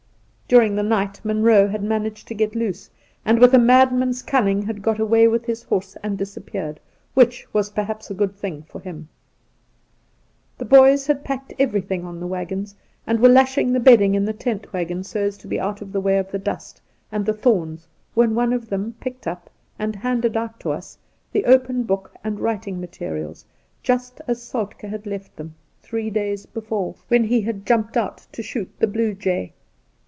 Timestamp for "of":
15.81-15.93, 16.17-16.31, 18.51-18.67